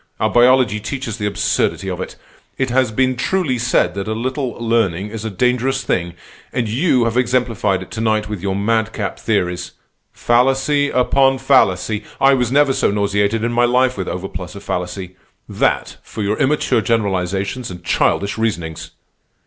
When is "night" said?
8.01-8.27